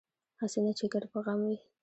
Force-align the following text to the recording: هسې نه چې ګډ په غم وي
هسې 0.41 0.59
نه 0.65 0.71
چې 0.77 0.85
ګډ 0.93 1.03
په 1.13 1.19
غم 1.25 1.39
وي 1.47 1.57